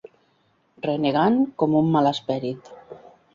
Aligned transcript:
Renegant 0.85 1.37
com 1.65 1.77
un 1.83 1.93
mal 1.97 2.11
esperit. 2.13 2.73